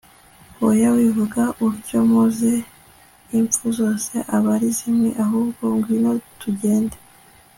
hoya 0.59 0.89
wivuga 0.97 1.43
utyo 1.67 1.99
muze! 2.11 2.53
imfu 3.37 3.65
zose 3.79 4.13
aba 4.35 4.49
ari 4.55 4.69
zimwe, 4.77 5.09
ahubwo 5.23 5.63
ngwino 5.75 6.11
tugende 6.39 6.97